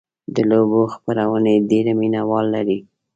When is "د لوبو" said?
0.35-0.81